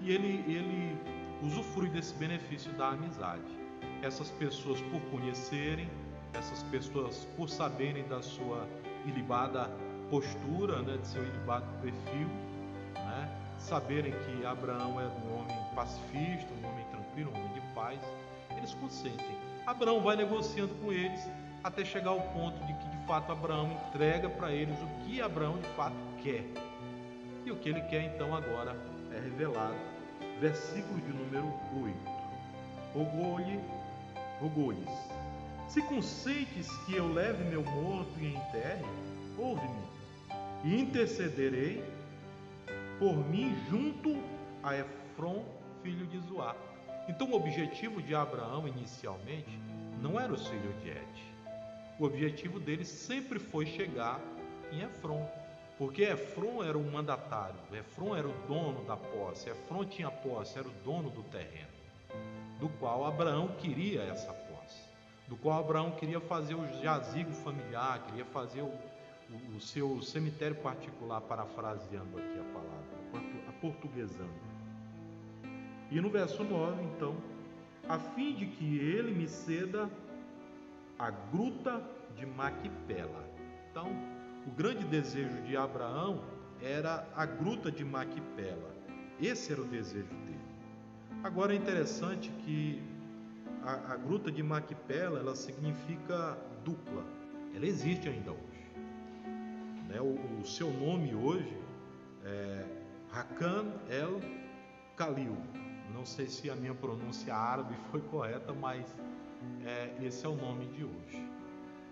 [0.01, 0.97] e ele, ele
[1.43, 3.59] usufrui desse benefício da amizade
[4.01, 5.89] essas pessoas por conhecerem,
[6.33, 8.67] essas pessoas por saberem da sua
[9.05, 9.69] ilibada
[10.09, 12.27] postura, né, de seu ilibado perfil,
[13.59, 17.99] saberem que Abraão era um homem pacifista, um homem tranquilo, um homem de paz,
[18.57, 19.37] eles consentem.
[19.65, 21.29] Abraão vai negociando com eles
[21.63, 25.57] até chegar ao ponto de que de fato Abraão entrega para eles o que Abraão
[25.57, 26.43] de fato quer.
[27.45, 28.75] E o que ele quer então agora
[29.11, 29.75] é revelado.
[30.39, 31.95] Versículo de número 8.
[32.93, 33.59] Rogou-lhe
[34.39, 34.89] rogou-lhes:
[35.67, 38.85] Se consentes que eu leve meu morto e enterre,
[39.37, 39.83] ouve-me,
[40.63, 41.83] e intercederei
[42.99, 44.21] por mim junto
[44.61, 45.45] a Efron,
[45.81, 46.55] filho de Zoar.
[47.07, 49.57] Então, o objetivo de Abraão inicialmente
[50.01, 51.23] não era o filho de Et.
[51.97, 54.19] O objetivo dele sempre foi chegar
[54.71, 55.27] em Efron,
[55.77, 60.67] porque Efron era o mandatário, Efron era o dono da posse, Efron tinha posse, era
[60.67, 61.79] o dono do terreno
[62.59, 64.81] do qual Abraão queria essa posse,
[65.27, 68.71] do qual Abraão queria fazer o jazigo familiar, queria fazer o,
[69.55, 74.49] o, seu cemitério particular, parafraseando aqui a palavra, a portuguesando.
[75.91, 77.15] E no verso 9, então,
[77.87, 79.89] a fim de que ele me ceda
[80.97, 81.81] a gruta
[82.15, 83.25] de Maquipela.
[83.69, 83.87] Então,
[84.45, 86.21] o grande desejo de Abraão
[86.61, 88.75] era a gruta de Maquipela.
[89.21, 90.39] Esse era o desejo dele.
[91.23, 92.81] Agora é interessante que
[93.63, 97.03] a, a gruta de Maquipela ela significa dupla.
[97.53, 98.48] Ela existe ainda hoje.
[99.89, 99.99] Né?
[99.99, 101.57] O, o, seu nome hoje
[102.23, 102.65] é
[103.11, 104.21] Hakan El
[104.95, 105.35] Khalil.
[105.91, 108.95] Não sei se a minha pronúncia árabe foi correta, mas
[109.65, 111.27] é, esse é o nome de hoje.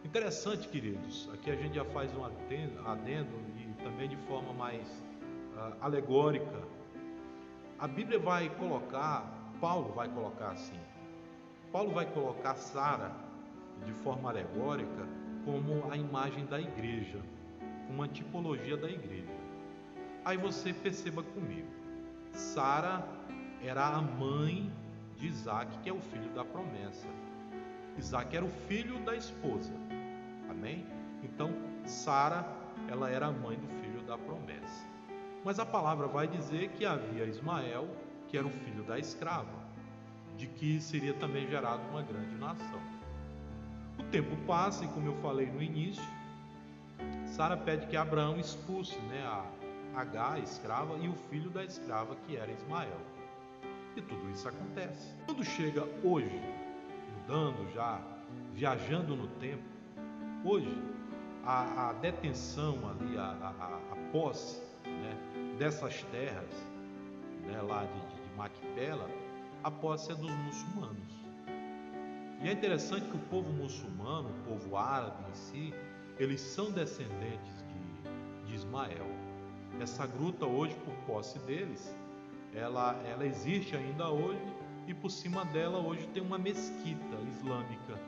[0.06, 4.88] Interessante, queridos, aqui a gente já faz um adendo e também de forma mais
[5.56, 6.62] uh, alegórica.
[7.80, 10.80] A Bíblia vai colocar, Paulo vai colocar assim,
[11.72, 13.12] Paulo vai colocar Sara
[13.86, 15.06] de forma alegórica
[15.44, 17.20] como a imagem da igreja,
[17.90, 19.36] uma tipologia da igreja.
[20.26, 21.68] Aí você perceba comigo,
[22.34, 23.08] Sara
[23.64, 24.72] era a mãe
[25.18, 27.08] de Isaac, que é o filho da promessa.
[27.98, 29.74] Isaac era o filho da esposa.
[30.50, 30.86] Amém?
[31.24, 31.52] Então,
[31.86, 32.46] Sara,
[32.88, 34.86] ela era a mãe do filho da promessa.
[35.44, 37.88] Mas a palavra vai dizer que havia Ismael,
[38.28, 39.66] que era o filho da escrava,
[40.38, 42.82] de que seria também gerado uma grande nação.
[43.98, 46.04] O tempo passa e, como eu falei no início,
[47.28, 49.46] Sara pede que Abraão expulse né, a
[50.02, 53.00] H, a escrava, e o filho da escrava, que era Ismael.
[53.96, 55.14] E tudo isso acontece.
[55.26, 56.42] Quando chega hoje,
[57.14, 58.00] mudando já,
[58.54, 59.64] viajando no tempo,
[60.44, 60.72] hoje
[61.44, 65.18] a, a detenção ali, a, a, a posse né,
[65.58, 66.68] dessas terras
[67.46, 69.10] né, lá de, de, de Maquipela,
[69.64, 71.18] a posse é dos muçulmanos.
[72.42, 75.74] E é interessante que o povo muçulmano, o povo árabe em si,
[76.20, 77.64] eles são descendentes
[78.44, 79.08] de, de Ismael.
[79.80, 81.96] Essa gruta hoje, por posse deles,
[82.54, 84.42] ela, ela existe ainda hoje
[84.88, 88.00] e por cima dela hoje tem uma mesquita islâmica.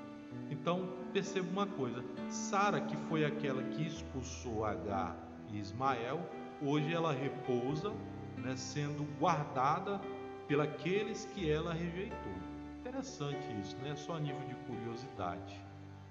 [0.49, 5.15] Então perceba uma coisa: Sara, que foi aquela que expulsou Agar
[5.51, 6.27] e Ismael,
[6.61, 7.91] hoje ela repousa,
[8.37, 10.01] né, sendo guardada
[10.47, 12.33] pelos que ela rejeitou.
[12.79, 13.95] Interessante isso, né?
[13.95, 15.61] Só a nível de curiosidade.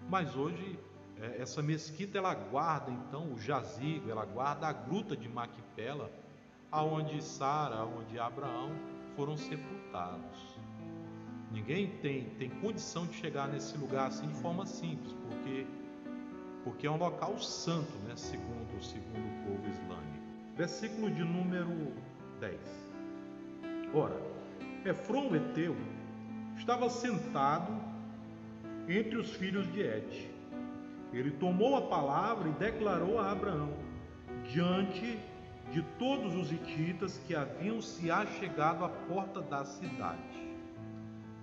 [0.09, 0.79] Mas hoje
[1.39, 6.11] essa mesquita ela guarda então o jazigo, ela guarda a gruta de Maquipela
[6.71, 8.71] aonde Sara, aonde Abraão
[9.17, 10.59] foram sepultados.
[11.51, 15.67] Ninguém tem, tem condição de chegar nesse lugar assim de forma simples, porque,
[16.63, 20.19] porque é um local santo, né, segundo, segundo o povo islâmico.
[20.57, 21.93] Versículo de número
[22.41, 22.61] 10.
[23.95, 24.21] Ora,
[24.85, 25.75] Efron Eteu
[26.57, 27.73] estava sentado
[28.87, 30.38] entre os filhos de Et.
[31.13, 33.73] Ele tomou a palavra e declarou a Abraão
[34.45, 35.19] diante
[35.73, 40.49] de todos os hititas que haviam se achegado à porta da cidade.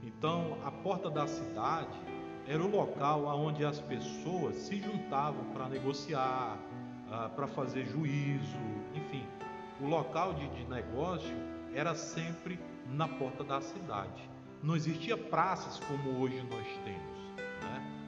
[0.03, 1.97] Então, a porta da cidade
[2.47, 6.57] era o local onde as pessoas se juntavam para negociar,
[7.11, 8.57] ah, para fazer juízo,
[8.93, 9.25] enfim,
[9.81, 11.35] o local de, de negócio
[11.73, 14.29] era sempre na porta da cidade.
[14.63, 17.24] Não existia praças como hoje nós temos.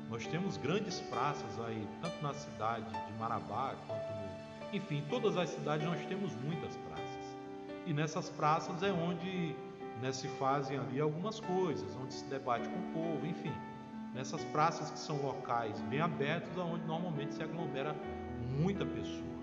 [0.09, 4.17] Nós temos grandes praças aí, tanto na cidade de Marabá quanto
[4.73, 7.37] enfim, em todas as cidades nós temos muitas praças.
[7.85, 9.55] E nessas praças é onde
[10.01, 13.53] né, se fazem ali algumas coisas, onde se debate com o povo, enfim.
[14.13, 17.95] Nessas praças que são locais bem abertos, onde normalmente se aglomera
[18.59, 19.37] muita pessoa.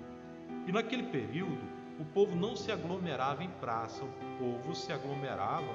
[0.66, 1.62] E naquele período,
[1.98, 5.72] o povo não se aglomerava em praça, o povo se aglomerava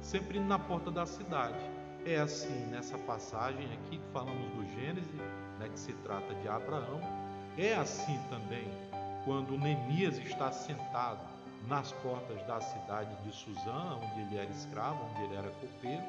[0.00, 1.58] sempre na porta da cidade.
[2.08, 5.14] É assim nessa passagem aqui que falamos do Gênesis,
[5.58, 7.02] né, que se trata de Abraão,
[7.58, 8.66] é assim também
[9.26, 11.20] quando Neemias está sentado
[11.66, 16.02] nas portas da cidade de Suzã, onde ele era escravo, onde ele era copeiro.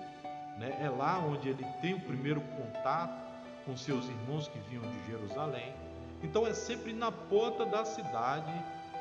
[0.58, 0.80] Né?
[0.82, 3.22] É lá onde ele tem o primeiro contato
[3.66, 5.74] com seus irmãos que vinham de Jerusalém.
[6.24, 8.54] Então é sempre na porta da cidade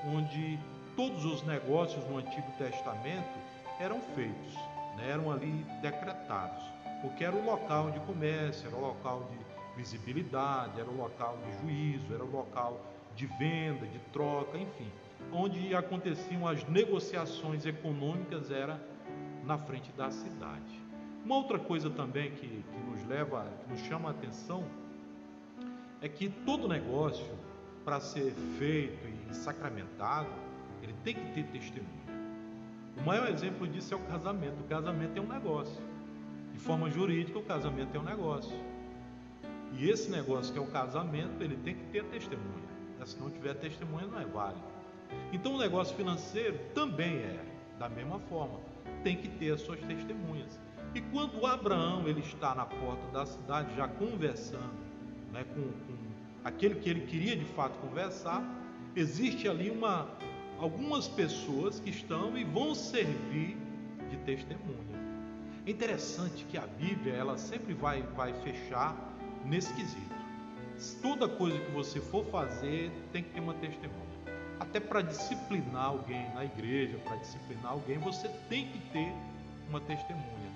[0.05, 0.59] onde
[0.97, 3.39] todos os negócios no Antigo Testamento
[3.79, 4.55] eram feitos,
[4.97, 5.11] né?
[5.13, 10.89] eram ali decretados, porque era o local de comércio, era o local de visibilidade, era
[10.89, 12.81] o local de juízo, era o local
[13.15, 14.91] de venda, de troca, enfim.
[15.33, 18.81] Onde aconteciam as negociações econômicas era
[19.45, 20.89] na frente da cidade.
[21.25, 24.65] Uma outra coisa também que, que nos leva, que nos chama a atenção,
[26.01, 27.27] é que todo negócio,
[27.85, 30.29] para ser feito e sacramentado,
[30.83, 31.99] ele tem que ter testemunha.
[32.97, 34.61] O maior exemplo disso é o casamento.
[34.61, 35.88] O casamento é um negócio.
[36.59, 38.59] De forma jurídica, o casamento é um negócio.
[39.79, 42.69] E esse negócio que é o casamento, ele tem que ter testemunha.
[43.05, 44.65] Se não tiver testemunha, não é válido.
[45.33, 47.41] Então o negócio financeiro também é
[47.79, 48.59] da mesma forma.
[49.05, 50.59] Tem que ter as suas testemunhas.
[50.97, 54.75] E quando Abraão ele está na porta da cidade, já conversando
[55.33, 55.97] né, com, com
[56.43, 58.43] aquele que ele queria de fato conversar,
[58.97, 60.09] existe ali uma
[60.59, 63.57] algumas pessoas que estão e vão servir
[64.11, 64.98] de testemunha.
[65.69, 68.97] É interessante que a Bíblia ela sempre vai vai fechar
[69.45, 70.17] nesse quesito.
[71.03, 74.09] Toda coisa que você for fazer tem que ter uma testemunha.
[74.59, 79.13] Até para disciplinar alguém na igreja, para disciplinar alguém, você tem que ter
[79.69, 80.51] uma testemunha.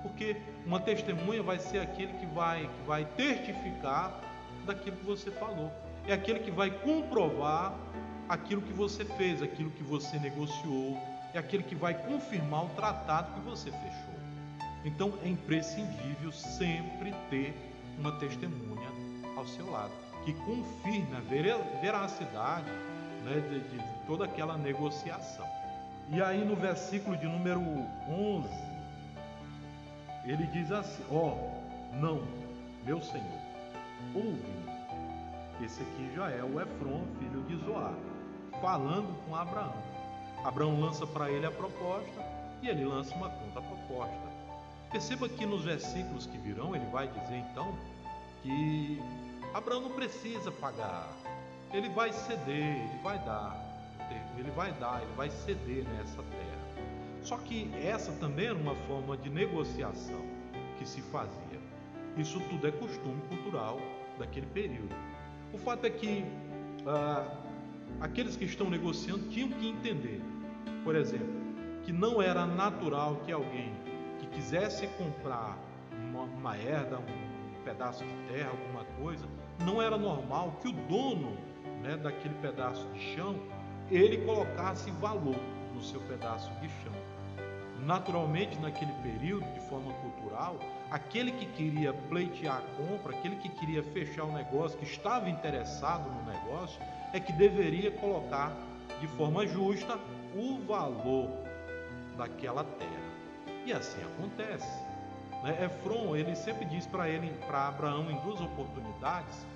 [0.00, 4.20] Porque uma testemunha vai ser aquele que vai, que vai testificar
[4.64, 5.72] daquilo que você falou.
[6.06, 7.76] É aquele que vai comprovar
[8.28, 10.96] aquilo que você fez, aquilo que você negociou,
[11.34, 14.11] é aquele que vai confirmar o tratado que você fechou.
[14.84, 17.54] Então é imprescindível sempre ter
[17.98, 18.88] uma testemunha
[19.36, 19.92] ao seu lado,
[20.24, 21.20] que confirme a
[21.80, 22.70] veracidade
[23.24, 25.46] né, de, de toda aquela negociação.
[26.10, 27.60] E aí no versículo de número
[28.08, 28.48] 11,
[30.24, 32.22] ele diz assim: Ó, oh, não,
[32.84, 33.40] meu Senhor,
[34.14, 34.72] ouve-me.
[35.64, 37.94] Esse aqui já é o Efron, filho de Zoar,
[38.60, 39.74] falando com Abraão.
[40.44, 42.24] Abraão lança para ele a proposta
[42.62, 44.41] e ele lança uma contra-proposta.
[44.92, 47.74] Perceba que nos versículos que virão, ele vai dizer então
[48.42, 49.00] que
[49.54, 51.10] Abraão não precisa pagar,
[51.72, 53.56] ele vai ceder, ele vai dar,
[54.36, 56.86] ele vai dar, ele vai ceder nessa terra.
[57.22, 60.20] Só que essa também era uma forma de negociação
[60.78, 61.60] que se fazia.
[62.18, 63.80] Isso tudo é costume cultural
[64.18, 64.94] daquele período.
[65.54, 66.22] O fato é que
[66.86, 67.38] ah,
[67.98, 70.20] aqueles que estão negociando tinham que entender,
[70.84, 71.40] por exemplo,
[71.82, 73.72] que não era natural que alguém
[74.32, 75.56] quisesse comprar
[75.92, 79.26] uma, uma herda, um pedaço de terra, alguma coisa,
[79.60, 81.36] não era normal que o dono
[81.82, 83.36] né, daquele pedaço de chão,
[83.90, 85.36] ele colocasse valor
[85.74, 86.92] no seu pedaço de chão.
[87.84, 90.58] Naturalmente, naquele período, de forma cultural,
[90.90, 96.08] aquele que queria pleitear a compra, aquele que queria fechar o negócio, que estava interessado
[96.08, 96.80] no negócio,
[97.12, 98.52] é que deveria colocar
[99.00, 99.98] de forma justa
[100.36, 101.28] o valor
[102.16, 103.01] daquela terra.
[103.64, 104.82] E assim acontece.
[105.42, 105.64] Né?
[105.64, 109.46] Efron, ele sempre diz para ele, para Abraão, em duas oportunidades,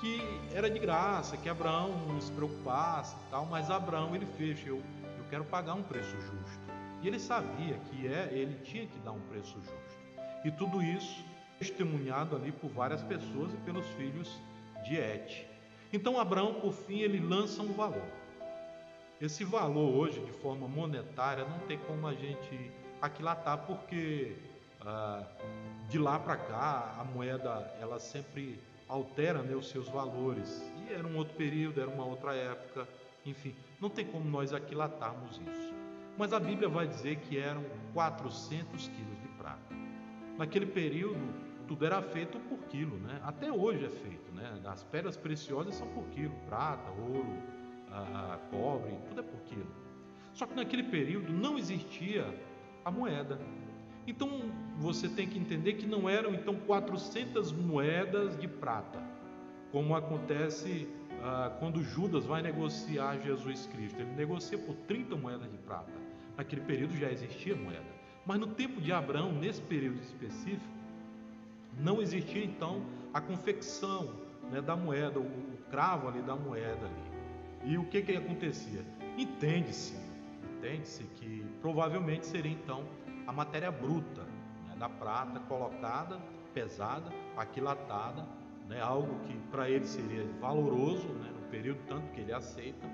[0.00, 0.20] que
[0.52, 4.76] era de graça, que Abraão não se preocupasse e tal, mas Abraão ele fez, eu,
[4.76, 6.60] eu quero pagar um preço justo.
[7.00, 9.98] E ele sabia que é, ele tinha que dar um preço justo.
[10.44, 11.24] E tudo isso
[11.58, 14.40] testemunhado ali por várias pessoas e pelos filhos
[14.84, 15.46] de Et.
[15.92, 18.02] Então Abraão, por fim, ele lança um valor.
[19.20, 24.36] Esse valor hoje, de forma monetária, não tem como a gente aquilatar, porque
[24.80, 25.24] ah,
[25.90, 30.62] de lá para cá a moeda ela sempre altera né, os seus valores.
[30.88, 32.88] E era um outro período, era uma outra época,
[33.26, 35.74] enfim, não tem como nós aquilatarmos isso.
[36.16, 39.74] Mas a Bíblia vai dizer que eram 400 quilos de prata.
[40.38, 41.20] Naquele período,
[41.66, 43.20] tudo era feito por quilo, né?
[43.24, 44.60] Até hoje é feito, né?
[44.66, 47.42] As pedras preciosas são por quilo, prata, ouro,
[47.90, 49.70] a, cobre, tudo é por quilo.
[50.34, 52.26] Só que naquele período não existia
[52.84, 53.38] a moeda.
[54.06, 59.00] Então você tem que entender que não eram então 400 moedas de prata,
[59.70, 60.88] como acontece
[61.22, 64.00] ah, quando Judas vai negociar Jesus Cristo.
[64.00, 65.92] Ele negocia por 30 moedas de prata.
[66.36, 68.02] Naquele período já existia moeda.
[68.26, 70.72] Mas no tempo de Abraão, nesse período específico,
[71.78, 74.10] não existia então a confecção
[74.50, 77.72] né, da moeda, o, o, cravo ali da moeda ali.
[77.72, 78.84] E o que que acontecia?
[79.16, 79.94] Entende-se,
[80.62, 82.84] entende-se que provavelmente seria então
[83.26, 84.22] a matéria bruta
[84.68, 86.20] né, da prata colocada,
[86.54, 88.24] pesada, aquilatada,
[88.68, 92.86] né, algo que para ele seria valoroso né, no período tanto que ele aceita,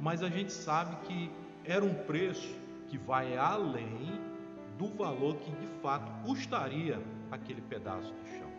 [0.00, 1.30] mas a gente sabe que
[1.64, 2.52] era um preço
[2.88, 4.20] que vai além
[4.76, 7.00] do valor que de fato custaria
[7.30, 8.50] aquele pedaço de chão.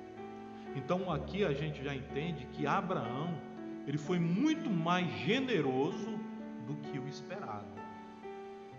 [0.75, 3.37] Então aqui a gente já entende que Abraão
[3.85, 6.17] ele foi muito mais generoso
[6.65, 7.74] do que o esperado.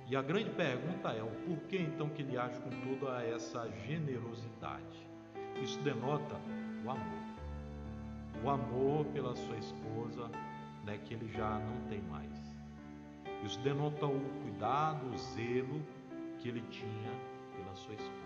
[0.08, 5.06] E a grande pergunta é o porquê então que ele age com toda essa generosidade.
[5.60, 6.36] Isso denota
[6.84, 7.26] o amor.
[8.44, 10.30] O amor pela sua esposa,
[10.84, 12.30] né, que ele já não tem mais.
[13.44, 15.82] Isso denota o cuidado, o zelo
[16.38, 17.10] que ele tinha
[17.56, 18.16] pela sua esposa.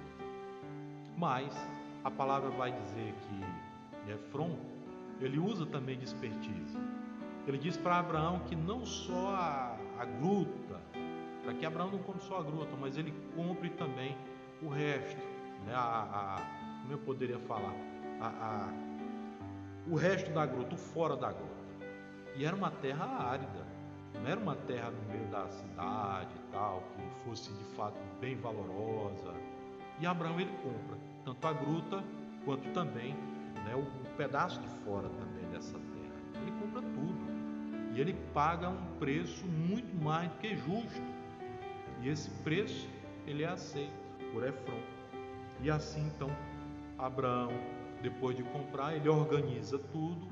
[1.16, 1.54] Mas
[2.04, 4.59] a palavra vai dizer que Efron,
[5.20, 6.78] ele usa também de expertise.
[7.46, 10.69] Ele diz para Abraão que não só a, a gruta,
[11.51, 14.16] para que Abraão não compre só a gruta, mas ele compre também
[14.62, 15.20] o resto,
[15.66, 15.74] né?
[15.74, 17.74] a, a, como eu poderia falar,
[18.20, 18.72] a,
[19.88, 21.51] o resto da gruta, o fora da gruta.
[22.36, 23.66] E era uma terra árida,
[24.14, 28.36] não era uma terra no meio da cidade e tal, que fosse de fato bem
[28.36, 29.34] valorosa.
[29.98, 32.05] E Abraão ele compra tanto a gruta
[32.44, 33.14] quanto também
[33.64, 35.90] né, o, o pedaço de fora também dessa terra.
[37.92, 41.09] E ele paga um preço muito mais do que justo.
[42.03, 42.88] E esse preço
[43.26, 43.92] ele é aceito
[44.32, 44.80] por Efron.
[45.62, 46.30] E assim então
[46.98, 47.53] Abraão,
[48.03, 50.28] depois de comprar, ele organiza tudo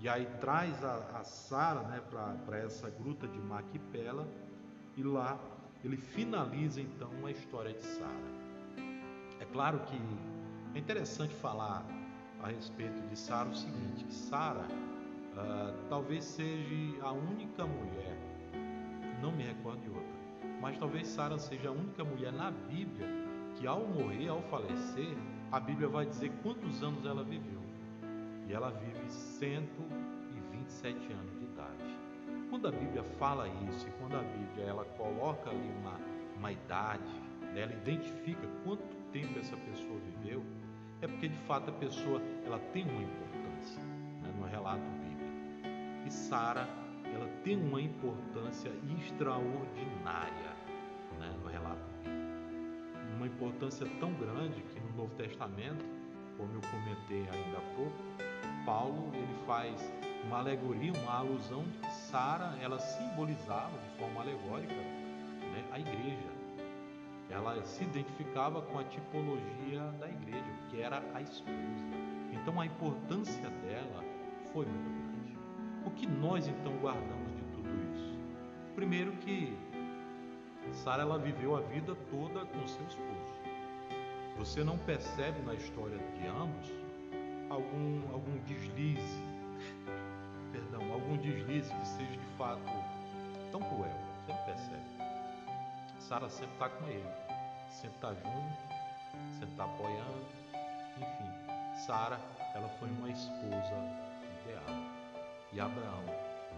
[0.00, 4.26] e aí traz a, a Sara né, para essa gruta de Maquipela
[4.96, 5.38] e lá
[5.84, 8.40] ele finaliza então a história de Sara.
[9.40, 10.00] É claro que
[10.74, 11.84] é interessante falar
[12.42, 18.16] a respeito de Sara o seguinte, que Sara uh, talvez seja a única mulher,
[19.20, 20.09] não me recordo de outra,
[20.60, 23.08] mas talvez Sara seja a única mulher na Bíblia
[23.56, 25.16] que ao morrer, ao falecer,
[25.50, 27.60] a Bíblia vai dizer quantos anos ela viveu.
[28.46, 31.98] E ela vive 127 anos de idade.
[32.48, 35.98] Quando a Bíblia fala isso e quando a Bíblia ela coloca ali uma,
[36.36, 37.12] uma idade,
[37.54, 40.44] né, ela identifica quanto tempo essa pessoa viveu,
[41.00, 43.82] é porque de fato a pessoa ela tem uma importância
[44.22, 46.06] né, no relato bíblico.
[46.06, 46.68] E Sara
[47.44, 50.54] tem uma importância extraordinária
[51.18, 52.20] né, no relato bíblico.
[53.16, 55.84] Uma importância tão grande que no Novo Testamento,
[56.36, 57.96] como eu comentei ainda há pouco,
[58.64, 59.92] Paulo ele faz
[60.24, 66.40] uma alegoria, uma alusão de que Sara ela simbolizava de forma alegórica né, a igreja.
[67.30, 71.54] Ela se identificava com a tipologia da igreja, que era a esposa.
[72.32, 74.04] Então a importância dela
[74.52, 75.38] foi muito grande.
[75.86, 77.29] O que nós então guardamos?
[78.90, 79.56] Primeiro que
[80.82, 83.40] Sara ela viveu a vida toda com seu esposo.
[84.36, 86.72] Você não percebe na história de ambos
[87.48, 89.22] algum algum deslize,
[90.50, 92.60] perdão, algum deslize que seja de fato
[93.52, 93.96] tão cruel.
[94.26, 94.82] Você não percebe.
[96.00, 97.10] Sara sempre está com ele,
[97.70, 100.26] sempre está junto, sempre está apoiando,
[100.96, 101.76] enfim.
[101.86, 102.18] Sara,
[102.56, 103.76] ela foi uma esposa
[104.42, 104.82] ideal
[105.52, 106.04] e Abraão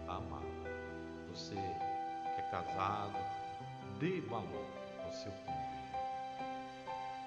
[0.07, 0.47] a amava.
[1.29, 1.55] Você
[2.53, 3.17] casado,
[3.99, 4.67] dê valor
[5.03, 5.73] ao seu cônjuge.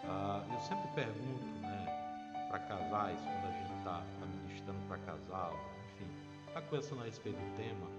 [0.05, 5.59] Ah, eu sempre pergunto, né, para casais, quando a gente está tá ministrando para casal,
[5.95, 6.09] enfim,
[6.47, 7.91] está conversando a respeito do tema,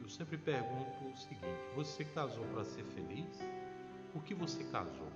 [0.00, 1.44] eu sempre pergunto o seguinte:
[1.74, 3.42] você casou para ser feliz?
[4.12, 5.10] Por que você casou?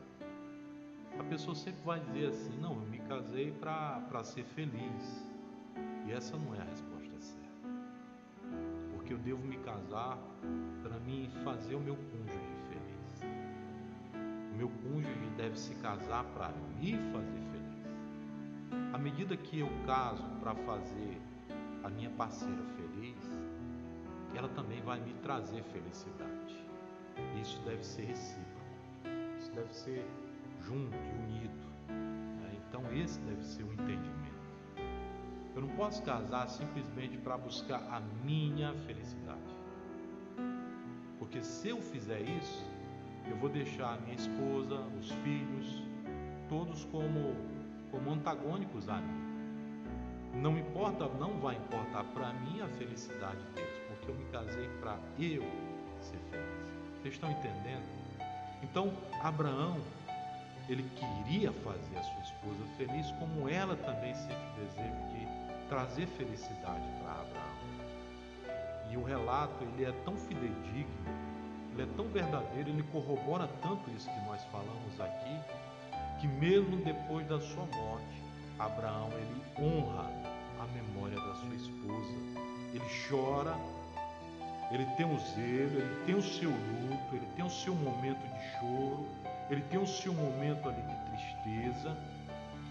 [1.20, 5.24] A pessoa sempre vai dizer assim: não, eu me casei para ser feliz.
[6.04, 6.87] E essa não é a resposta.
[9.08, 10.18] Porque eu devo me casar
[10.82, 13.22] para mim fazer o meu cônjuge feliz.
[14.52, 18.92] O meu cônjuge deve se casar para me fazer feliz.
[18.92, 21.18] À medida que eu caso para fazer
[21.82, 23.16] a minha parceira feliz,
[24.34, 26.62] ela também vai me trazer felicidade.
[27.40, 28.60] Isso deve ser recíproco,
[29.38, 30.06] isso deve ser
[30.60, 31.66] junto e unido.
[31.88, 32.60] Né?
[32.68, 34.17] Então, esse deve ser o entendimento.
[35.58, 39.40] Eu não posso casar simplesmente para buscar a minha felicidade.
[41.18, 42.64] Porque se eu fizer isso,
[43.28, 45.82] eu vou deixar a minha esposa, os filhos,
[46.48, 47.34] todos como,
[47.90, 50.40] como antagônicos a mim.
[50.40, 54.96] Não importa, não vai importar para mim a felicidade deles, porque eu me casei para
[55.18, 55.42] eu
[56.00, 57.02] ser feliz.
[57.02, 57.82] Vocês estão entendendo?
[58.62, 59.76] Então, Abraão,
[60.68, 65.27] ele queria fazer a sua esposa feliz, como ela também sente o desejo de
[65.68, 67.48] trazer felicidade para Abraão.
[68.90, 70.88] E o relato, ele é tão fidedigno,
[71.72, 75.40] ele é tão verdadeiro, ele corrobora tanto isso que nós falamos aqui,
[76.20, 78.22] que mesmo depois da sua morte,
[78.58, 80.10] Abraão ele honra
[80.58, 82.14] a memória da sua esposa.
[82.72, 83.54] Ele chora,
[84.70, 88.58] ele tem o zelo, ele tem o seu luto, ele tem o seu momento de
[88.58, 89.06] choro,
[89.50, 91.96] ele tem o seu momento ali de tristeza,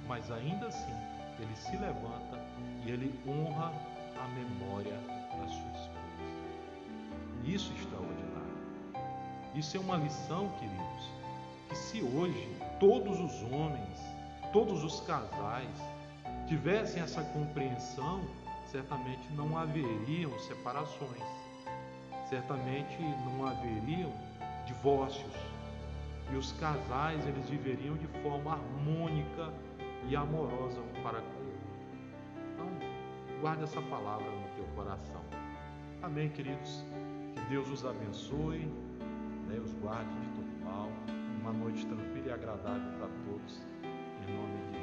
[0.07, 0.93] mas ainda assim
[1.39, 2.46] ele se levanta
[2.85, 3.73] e ele honra
[4.19, 4.97] a memória
[5.31, 5.97] da sua esposa.
[7.43, 8.27] Isso é extraordinário.
[9.55, 11.11] Isso é uma lição, queridos,
[11.69, 13.99] que se hoje todos os homens,
[14.53, 15.69] todos os casais
[16.47, 18.21] tivessem essa compreensão,
[18.71, 21.23] certamente não haveriam separações,
[22.29, 24.11] certamente não haveriam
[24.65, 25.33] divórcios.
[26.31, 29.53] E os casais eles viveriam de forma harmônica
[30.09, 31.36] e amorosa um para com
[33.41, 35.21] guarde essa palavra no teu coração.
[36.01, 36.85] Amém, queridos.
[37.33, 38.65] Que Deus os abençoe,
[39.47, 40.89] né, os guarde de todo mal.
[41.41, 43.61] Uma noite tranquila e agradável para todos.
[43.83, 44.76] Em nome de.